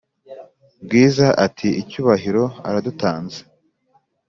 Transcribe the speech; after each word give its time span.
bwiza 0.83 1.27
ati"cyubahiro 1.45 2.43
aradutanze?" 2.67 3.39